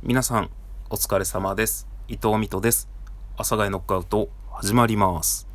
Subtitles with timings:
[0.00, 0.50] 皆さん、
[0.90, 1.88] お疲れ様です。
[2.06, 2.88] 伊藤美斗です。
[3.34, 5.48] 阿佐ヶ谷ノックアウト、始まります。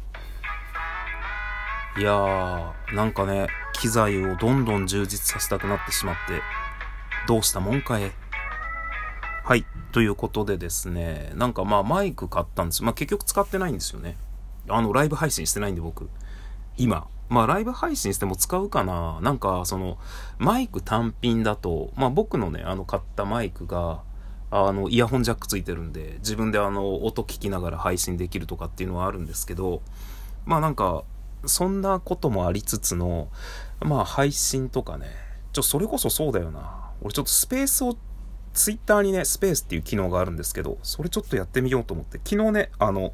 [1.97, 6.41] いやー、なんかね、機材をどんどん充実させたくなってしまって、
[7.25, 8.11] どうしたもんかえ。
[9.45, 14.17] はい、ということでですね、なんかまあマイク買ったんですまあ結局使ってないんですよね。
[14.67, 16.09] あの、ライブ配信してないんで僕。
[16.75, 17.07] 今。
[17.29, 19.97] まあライブ配信しても使うかななんかその、
[20.37, 24.01] マイク単品だと、まあ僕のね、あの買ったマイクが、
[24.55, 29.81] あの、イヤホンジャックついてるんで、自分であの、音聞きながら配信できるとかっていうのはあるんですけど、
[30.45, 31.03] まあなんか、
[31.47, 33.29] そんなこともありつつの、
[33.81, 35.07] まあ配信とかね、
[35.53, 36.91] ちょ、それこそそうだよな。
[37.01, 37.97] 俺ちょっとスペースを、
[38.53, 43.11] ツイッターにね、スペースっていう機能があるんですけど、それちょっとやってみようと思って、昨日ね、あの、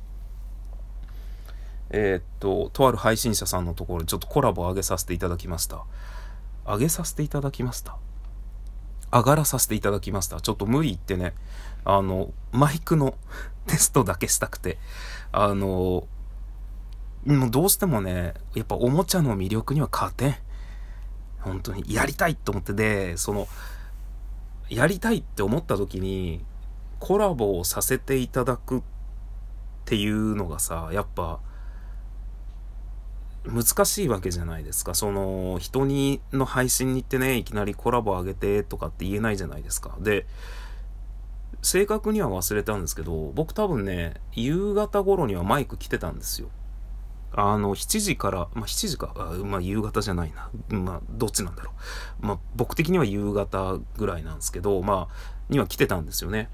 [1.91, 5.85] えーっと、とある配信者さんのところでちょっとコラボ上げさせていただきました。
[6.65, 7.97] 上げさせていただきました。
[9.11, 10.41] 上がらさせていただきました。
[10.41, 11.33] ちょっと無理言ってね、
[11.85, 13.15] あの、マイクの
[13.67, 14.77] テストだけしたくて、
[15.31, 16.07] あの、
[17.25, 20.35] もうどうしてもね、やっぱおもちゃの魅力には勝てん。
[21.41, 23.47] 本当に、やりたいと思ってで、その、
[24.69, 26.43] やりたいって思った時に、
[26.99, 28.81] コラボをさせていただくっ
[29.85, 31.39] ていうのがさ、やっぱ、
[33.45, 34.93] 難しいわけじゃないですか。
[34.93, 39.95] その、人にの配信に行ってね、いきなりコラボ上げてとかって言えないじゃないですか。
[39.99, 40.25] で、
[41.61, 46.49] 正確には忘れたんですけど、僕多分ね、夕方頃にはマイク来てたんですよ。
[47.31, 50.49] あの、7時から、まあ、7時か、あまあ、夕方じゃないな。
[50.77, 51.71] まあ、どっちなんだろ
[52.21, 52.25] う。
[52.25, 55.15] まあ、僕的には夕方ぐらいなんですけど、まあ、
[55.49, 56.49] には来てたんですよね。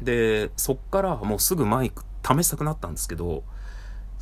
[0.00, 3.42] で、そっからもうすぐマイク試したくなったんですけど、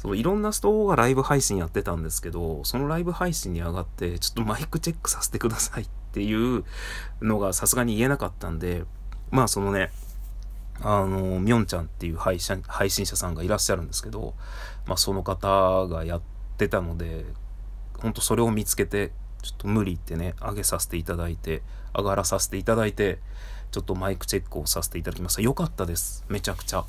[0.06, 6.64] そのいろんな人がライブ配信やってたんですけど、そのライブ配信に上がって、ちょっとマイクチェックさせてくださいっていう
[7.20, 8.84] のがさすがに言えなかったんで、
[9.32, 9.90] まあそのね、
[10.80, 14.34] あの、みょんちゃんっていう配信配信者さんがいらっしゃるんですけど、
[14.86, 16.22] まあその方がやっ
[16.56, 17.24] てたので、
[17.98, 19.10] ほんとそれを見つけて、
[19.42, 21.62] ちょっと無理言ってね、上げさせていただいて、
[21.96, 23.18] 上がらさせていただいて、
[23.72, 25.42] ちょっとマイクチェックをさせていただきました。
[25.42, 26.24] よかったです。
[26.28, 26.84] めちゃくちゃ。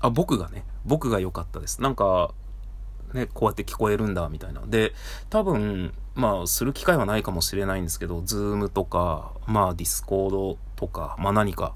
[0.00, 1.82] あ、僕がね、僕が良かったです。
[1.82, 2.32] なんか、
[3.14, 4.62] ね、こうやって聞こえるんだ、みたいな。
[4.66, 4.92] で、
[5.30, 11.74] 多分、まあ、する機会はないかもしれないんですけど、 Zoom とか、まあ、 Discord とか、まあ何か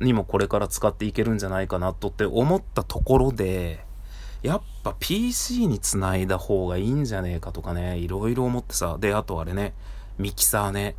[0.00, 3.84] にもこれから使っていけるんじゃないかなとって思ったところで、
[4.42, 8.98] やっぱ PC につないだ方がいいんじゃねえかとかね、いろいろ思ってさ。
[9.00, 9.74] で、あとあれね、
[10.18, 10.94] ミキサーね。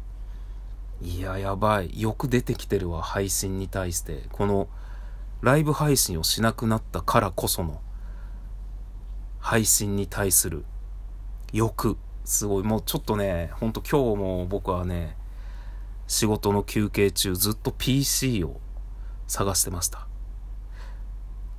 [1.02, 2.02] いや、やばい。
[2.02, 4.24] よく出てきてるわ、配信に対して。
[4.32, 4.68] この、
[5.42, 7.82] ライブ配信をしなくなったからこその
[9.40, 10.66] 配信に対する
[11.54, 12.64] 欲すごい。
[12.64, 15.16] もうちょっとねほんと今日も僕はね
[16.08, 18.60] 仕事の休憩中ずっと PC を
[19.28, 20.08] 探してました。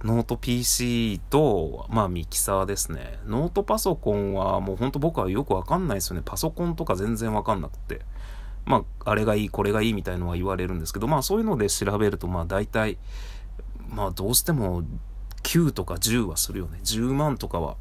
[0.04, 3.18] ノート PC とまあミキサーですね。
[3.24, 6.22] ノートパソコンはもうほんと僕はよくわかんないですよね。
[6.24, 8.02] パソコンとか全然わかんなくて。
[8.66, 12.98] まああれがいいこれがいいみたいのは言われるんですけどまあそういうので調べるとまあ大体
[13.88, 14.82] まあどうしても
[15.42, 16.78] 9とか10はするよね。
[16.84, 17.76] 10万とかは。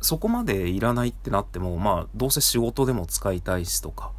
[0.00, 4.12] そこまでいらないってなっても、まあどうせ仕事でも使いたいしとか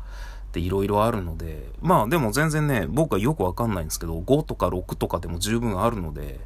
[0.48, 6.40] っていろいろあるので、まあでも全然ね、僕はよくわかんないんですけど、5とか6とかでも十分あるので、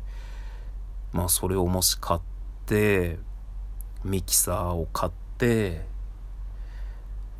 [1.13, 2.19] まあそれをもし買っ
[2.65, 3.19] て、
[4.03, 5.87] ミキサーを買って、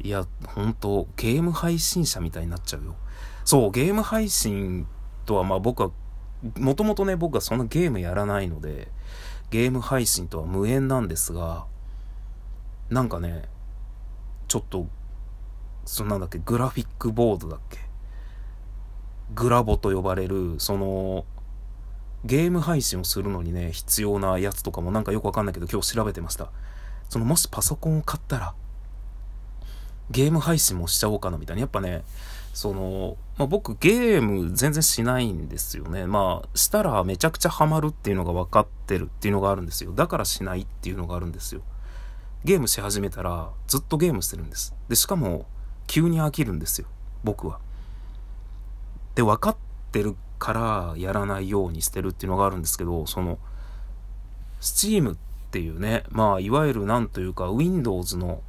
[0.02, 2.96] いや、ほんと、ゲーム配信者みたいになっちゃうよ。
[3.44, 4.88] そう、ゲーム配信
[5.26, 5.92] とはまあ僕は
[6.58, 8.90] もともとね、僕はそんなゲームやらないので、
[9.50, 11.66] ゲーム配信とは無縁なんですが、
[12.90, 13.44] なんかね、
[14.48, 14.88] ちょっと、
[15.86, 17.80] そのなんだっけ、グラフィックボードだっけ？
[19.36, 21.26] グラボと呼ばれる、その、
[22.26, 26.52] ゲーム配信をするのにね、必要なやつとかもなんかよくわかんないけど今日調べてました。
[27.10, 28.54] そのもしパソコンを買ったら、
[30.10, 31.62] ゲーム配信もしちゃおうかなみたいな。
[31.62, 32.04] やっぱね、
[32.54, 36.06] その、まあ、僕ゲーム全然しないんですよね。
[36.08, 39.92] まあ、したらめちゃくちゃハマるっていうのが分かってるっていうのがあるんですよ。
[39.94, 41.62] だからしないっていうのがあるんですよ。
[42.44, 44.76] ゲームし始めたらずっとゲームしてるんです。
[44.88, 45.46] で、しかも
[45.88, 46.88] 急に飽きるんですよ。
[47.24, 47.60] 僕は。
[49.16, 49.58] で、分かっ
[49.92, 53.40] てるからやらないようにしてるっていうのがあるんですけど、その、
[54.62, 55.18] Steam っ
[55.52, 58.42] ていうね、まあ、いわゆるなんというか Windows の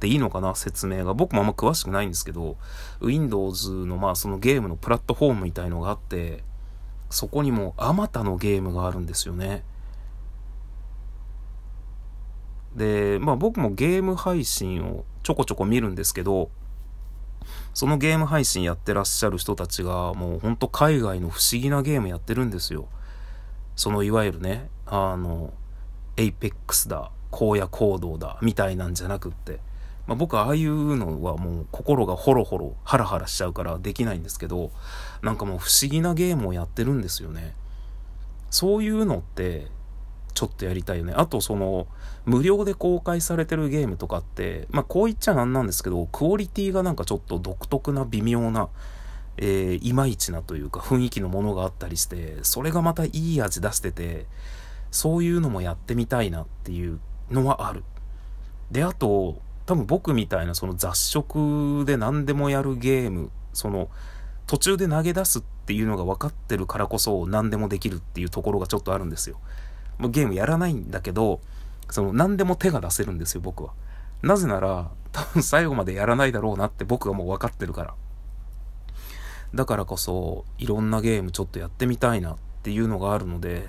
[0.00, 1.14] でいいのかな説明が。
[1.14, 2.56] 僕もあんま詳しくないんですけど、
[3.00, 6.44] Windows のまあそのゲームのプラットフォームみたいのがあって、
[7.10, 9.64] そこにもあまたのゲームがあるんですよね。
[12.74, 16.50] で、まあ僕もゲーム配信をちょこちょこ見るんですけど、
[17.74, 22.88] そのゲーム配信やってらっしゃる人たちが、もうほんと海外の不思議なゲームやってるんですよ。
[23.76, 25.52] そのいわゆるね、あの、
[26.16, 29.60] Apex だ、荒野行動だ、みたいなんじゃなくって、
[30.08, 34.72] まあ、僕はああいうのはもう心がホロホロハラハラしちゃうからできないんですけど
[35.22, 37.54] なんかもう不思議なゲームをやってるんですよね。
[38.50, 39.66] そういうのって
[40.32, 41.12] ちょっとやりたいよね。
[41.14, 41.86] あとその
[42.24, 48.70] 無料で公開されてるゲームとかってまあこう言っちゃなんなんですけどクオリティがなんかちょっと独特な微妙な
[49.36, 54.26] えー、いまいちなというか雰囲気のものがあったりしてそれがまたいい味出してて
[54.90, 56.98] そういうのもやってみたいなっていう
[57.30, 57.84] のはある。
[58.70, 63.90] であと多分僕みたいなその雑食で何でもやるゲーム、その
[64.46, 69.38] 途中で投げ出すっていうのが分かってるからこそ何でもできるっていうところがちょっとあるんですよ。
[69.98, 71.40] もうゲームやらないんだけど、
[71.90, 73.74] その何でも手が出せるんですよ、僕は。
[74.22, 77.94] なぜなら、多分最後までやらないだろうなって僕はもう分かってるから。
[79.54, 83.68] だからこそ、いろんなゲームちょっとやってみたいなっていうのがあるので、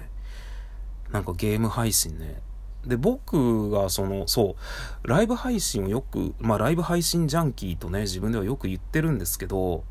[1.11, 2.41] なんかゲーム配信ね、
[2.85, 4.55] で、僕がその、そ
[5.03, 9.83] う、ライブ配信をよく、まあライブ配信ジャンキーとね、自分ではよく言ってるんですけど、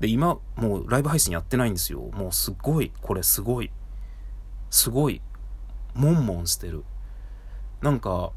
[0.00, 2.00] で、今、もうライブ配信やってないんですよ。
[2.14, 3.70] もうすごい、これすごい、
[4.70, 5.20] すごい、
[5.94, 6.84] もんもんしてる。
[7.82, 8.32] なんか、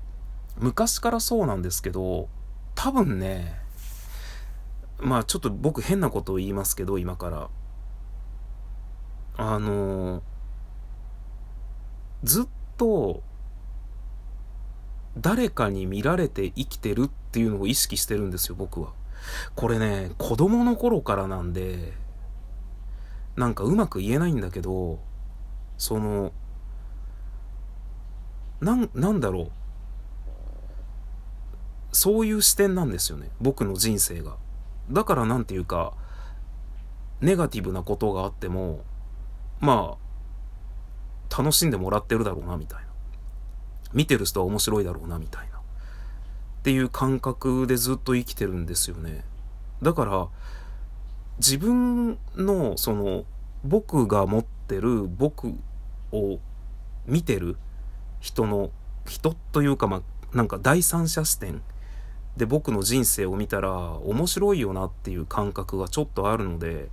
[0.57, 2.27] 昔からそうなんですけど、
[2.75, 3.59] 多分ね、
[4.99, 7.49] まあちょっと僕変なことを言いますけど、今から。
[9.39, 10.23] あの
[12.23, 12.45] ずっ
[12.75, 13.21] と
[15.19, 18.93] 誰かに見られて生きてるっていうのを意識してるんですよ、僕は。
[19.55, 21.93] これね、子供の頃からなんで、
[23.35, 24.99] なんかうまく言えないんだけど、
[25.77, 26.31] その、
[28.61, 29.51] なん、なんだろう。
[31.91, 33.29] そういう視点なんですよね。
[33.39, 34.37] 僕の人生が。
[34.91, 35.93] だからなんていうか、
[37.21, 38.83] ネガティブなことがあっても、
[39.59, 42.86] まあ、楽しんでもらってるだろうな、みたいな。
[43.93, 45.61] 見てる人は面白いだろうなみたいなっ
[46.63, 49.23] ていう感覚でずっと生きてるんですよね
[49.81, 50.27] だから
[51.37, 53.25] 自分のその
[53.63, 55.53] 僕が持ってる僕
[56.11, 56.39] を
[57.05, 57.57] 見てる
[58.19, 58.71] 人の
[59.07, 61.61] 人というかまあなんか第三者視点
[62.35, 66.89] で僕の人生を見たら面白いよなっていう感覚がちょっとあるので、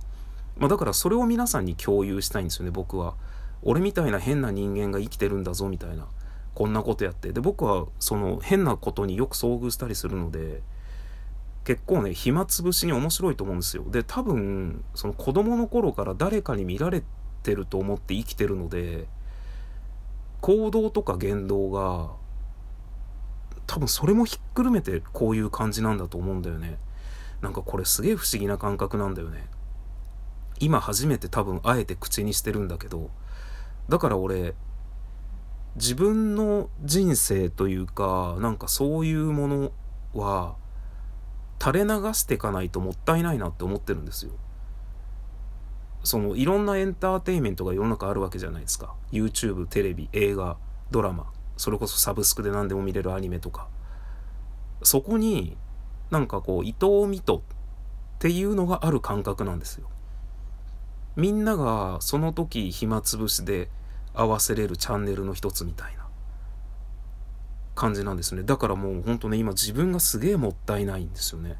[0.57, 3.13] まあ、だからそれを皆さんに共有したいんですよね僕は。
[3.61, 6.07] 俺みたいな変な人間が生きてるんだぞみたいな。
[6.55, 7.31] こんなことやって。
[7.31, 10.63] で僕はその変なことによく遭遇したりするので
[11.65, 13.83] 結構ね暇つぶしに面白いと思うんですよ。
[13.89, 17.03] で多分その子供の頃から誰かに見られ
[17.43, 19.07] てると思って生きてるので
[20.41, 22.11] 行動とか言動が
[23.67, 26.77] 多分それもひっくるめてこういう感じなんだと思うんだよね。
[27.41, 29.47] なんかこれすげえ不思議な感覚なんだよね。
[30.59, 33.09] 今初めて多分あえて口にしてるんだけど
[33.89, 34.55] だから俺
[35.75, 39.71] 自分の人生というかなんかそういうもの
[40.13, 40.55] は
[41.61, 44.31] 垂れ流していかないともったいないなって思ってるんですよ。
[46.03, 48.93] そのいろんなエンターテインメントが世の中あるわけじゃないですか。
[49.11, 50.57] YouTube、テレビ、映画、
[50.91, 53.67] ドラマ、それこそサブスクで何でも見れるアニメとか。
[54.83, 55.57] そこに
[56.11, 57.41] なんかこう伊藤美斗っ
[58.19, 59.89] ていうのがある感覚なんですよ。
[61.15, 63.69] みんながその時暇つぶしで
[64.15, 66.05] 合わせれるチャンネルの一つみたいな
[67.75, 68.43] 感じなんですね。
[68.43, 71.57] だからもうほんとね、今自分がすげえもったいないんですよね。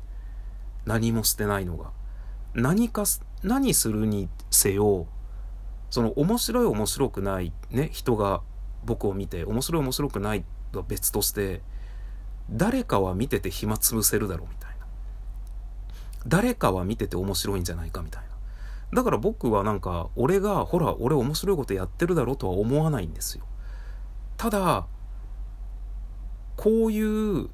[0.86, 1.92] 何もしてないのが。
[2.54, 3.04] 何か、
[3.44, 5.08] 何するにせよ、
[5.90, 8.42] その面白い面白くないね、人が
[8.86, 11.62] 僕を見て面白い面白くないとは別として、
[12.50, 14.86] 誰かは見てて暇つぶせるだろうみたいな。
[16.28, 18.35] 誰かは見てて面白いんじゃないかみたいな。
[18.94, 23.44] だから僕はなんか、俺が、ほら、俺面白いことやってるだろうとは思わないんですよ。
[24.38, 24.88] ただ、
[26.56, 27.50] こういう、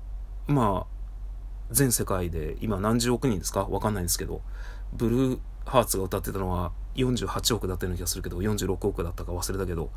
[0.47, 0.91] まあ、
[1.71, 3.63] 全世界で今何十億人ですか？
[3.63, 4.41] わかんないんですけど、
[4.93, 9.89] ブルーハーツが歌ってたのは48億だったような気がするけど、46億だったか忘れたけど、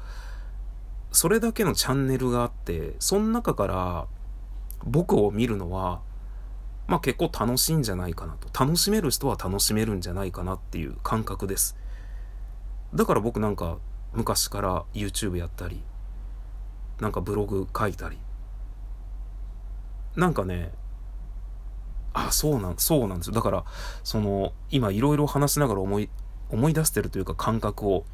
[1.11, 4.07] それだけのチャンネルがあって、その中から
[4.85, 6.01] 僕を見るのは、
[6.87, 8.65] まあ結構楽しいんじゃないかなと。
[8.65, 11.77] 楽しめる人は楽しめるんじゃないかなっていう感覚です。
[12.95, 13.79] だから僕なんか
[14.13, 15.83] 昔から YouTube やったり、
[17.01, 18.19] なんかブログ書いたり。
[20.17, 20.73] なんかね、
[22.13, 23.35] あ、そうなん、そうなんですよ。
[23.35, 23.65] だから、
[24.05, 26.09] その、今いろいろ話しながら思い、
[26.49, 28.05] 思い出してるというか感覚を。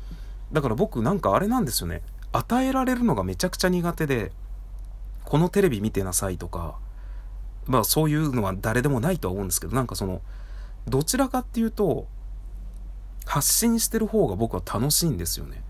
[0.53, 2.03] だから僕なんかあれなんですよね。
[2.33, 4.33] 与えられるのがめちゃくちゃ苦手で、
[5.25, 6.79] このテレビ見てなさいとか、
[7.67, 10.23] まあそういうのは誰でもないとは思うんですけど、なんかその、
[10.89, 12.07] どちらかっていうと、
[13.27, 15.63] 発信してる方が僕は楽しいんですよね。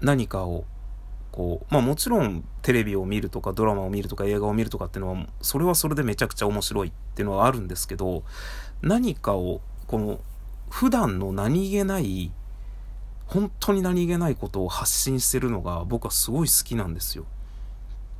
[0.00, 0.64] 何かを、
[1.32, 8.24] こう、まあもちろんテレビを見るとかドラマを見るとか映画を見るとかっていうのは、それはそれでめちゃくちゃ面白いっていうのはあるんですけど、
[8.82, 10.20] 何かを、この、
[10.68, 12.32] 普段の何気ない、
[13.26, 17.26] 本当に何気ないことを発信してるのが僕はすごい好きなんですよ。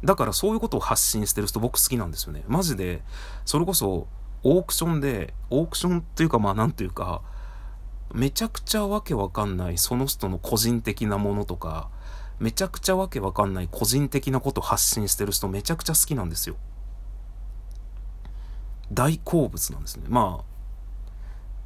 [0.04, 2.42] だからそういうことを発信してる人僕好きなんですよね。
[2.48, 3.02] マジで、
[3.44, 4.08] それこそ
[4.42, 7.22] オークションで、オークションっていうかまあなんていうか、
[8.12, 11.90] めちゃくちゃわけわかんないその人の個人的なものとか、
[12.38, 16.56] めちゃくちゃわけわかんない個人的なこと発信してる人めちゃくちゃ好きなんですよ。
[18.92, 20.06] 大好物なんですね。
[20.08, 20.44] まあ、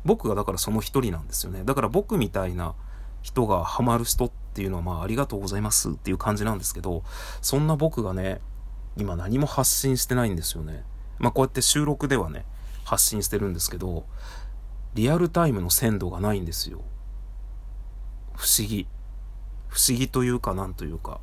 [0.04, 1.62] 僕がだからその一人なんですよね。
[1.64, 2.74] だから僕みたいな
[3.22, 7.02] 人がハマる人っていうのはまあありがとうございますっていう感じなんですけど、
[7.42, 8.40] そんな僕がね、
[8.96, 10.84] 今何も発信してないんですよね。
[11.18, 12.44] まあこうやって収録ではね、
[12.84, 14.06] 発信してるんですけど、
[14.94, 16.82] リアルタイムの鮮度がないんですよ。
[18.36, 18.86] 不思議。
[19.66, 21.18] 不思議というかなんというか、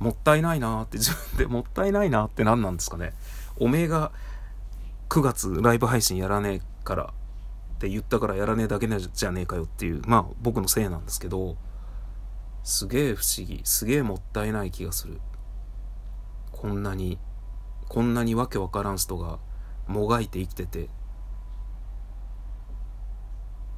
[0.00, 3.14] もったいないなーって自分で もったいないなって何なんですかね。
[3.60, 4.10] おめえが
[5.10, 11.56] 9月ライブ配信やらねえからって言ったからやらねえだけじゃねえかよっていう、まあ僕のせいなんですけど、
[12.62, 15.20] すげえ不思議、すげえもったいない気がする。
[16.52, 17.18] こんなに、
[17.88, 19.38] こんなにわけわからん人が
[19.86, 20.90] もがいて生きてて、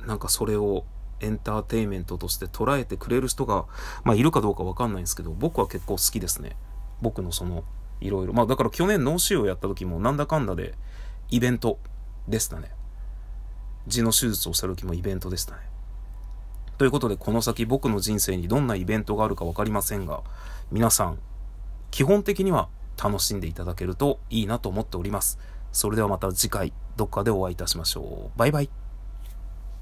[0.06, 0.84] なんかそれを
[1.20, 3.66] エンターテインメントとして捉えてくれる人が、
[4.04, 6.56] まあいるかどうかわかんないんですけど、僕は結構好きですね。
[7.00, 7.64] 僕のその、
[8.00, 8.32] いろいろ。
[8.32, 10.74] まあだから去年脳腫瘍やった時もなんだかんだで
[11.30, 11.78] イベント
[12.28, 12.72] でしたね。
[13.86, 15.60] 痔の手術をした時もイベントでしたね。
[16.80, 20.22] ということで、この先僕の人生にどんなイベントがあるか分かりませんが、
[20.72, 21.18] 皆さん、
[21.90, 25.38] 基本的には楽しんでいただけるといいなと思っております。
[25.72, 28.38] それではまた次回、どっかでお会いいたしましょう。
[28.38, 28.79] バイバイ。